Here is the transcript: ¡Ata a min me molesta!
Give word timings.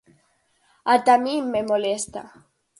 ¡Ata 0.93 1.11
a 1.19 1.21
min 1.23 1.43
me 1.53 1.61
molesta! 1.69 2.21